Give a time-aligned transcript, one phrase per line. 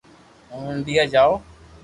[0.51, 1.31] ھون انڌيا جاو